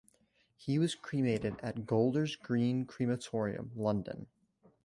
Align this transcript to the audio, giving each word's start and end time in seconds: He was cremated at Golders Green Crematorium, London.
He 0.57 0.79
was 0.79 0.95
cremated 0.95 1.57
at 1.61 1.85
Golders 1.85 2.35
Green 2.35 2.85
Crematorium, 2.85 3.69
London. 3.75 4.25